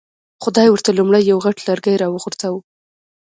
[0.43, 2.59] خدای ورته لومړی یو غټ لرګی را وغورځاوه.